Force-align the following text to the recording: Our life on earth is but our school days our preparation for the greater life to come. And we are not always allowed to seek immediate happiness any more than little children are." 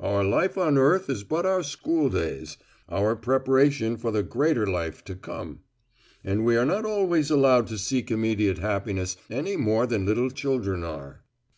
Our 0.00 0.24
life 0.24 0.56
on 0.56 0.78
earth 0.78 1.10
is 1.10 1.22
but 1.22 1.44
our 1.44 1.62
school 1.62 2.08
days 2.08 2.56
our 2.88 3.14
preparation 3.14 3.98
for 3.98 4.10
the 4.10 4.22
greater 4.22 4.66
life 4.66 5.04
to 5.04 5.14
come. 5.14 5.60
And 6.24 6.46
we 6.46 6.56
are 6.56 6.64
not 6.64 6.86
always 6.86 7.30
allowed 7.30 7.66
to 7.66 7.76
seek 7.76 8.10
immediate 8.10 8.56
happiness 8.56 9.18
any 9.28 9.54
more 9.58 9.86
than 9.86 10.06
little 10.06 10.30
children 10.30 10.82
are." 10.82 11.24